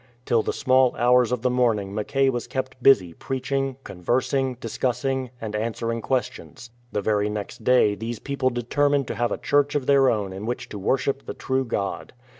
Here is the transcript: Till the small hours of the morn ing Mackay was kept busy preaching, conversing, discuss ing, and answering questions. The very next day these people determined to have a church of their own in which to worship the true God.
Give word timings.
Till 0.25 0.41
the 0.41 0.51
small 0.51 0.95
hours 0.95 1.31
of 1.31 1.43
the 1.43 1.51
morn 1.51 1.77
ing 1.77 1.93
Mackay 1.93 2.29
was 2.31 2.47
kept 2.47 2.81
busy 2.81 3.13
preaching, 3.13 3.77
conversing, 3.83 4.55
discuss 4.55 5.05
ing, 5.05 5.29
and 5.39 5.55
answering 5.55 6.01
questions. 6.01 6.71
The 6.91 7.03
very 7.03 7.29
next 7.29 7.63
day 7.63 7.93
these 7.93 8.17
people 8.17 8.49
determined 8.49 9.05
to 9.09 9.15
have 9.15 9.31
a 9.31 9.37
church 9.37 9.75
of 9.75 9.85
their 9.85 10.09
own 10.09 10.33
in 10.33 10.47
which 10.47 10.69
to 10.69 10.79
worship 10.79 11.27
the 11.27 11.35
true 11.35 11.65
God. 11.65 12.13